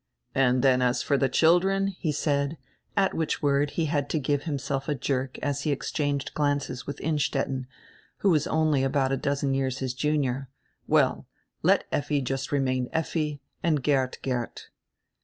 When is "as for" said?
0.81-1.15